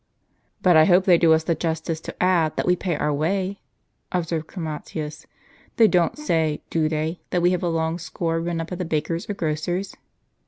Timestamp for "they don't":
5.75-6.17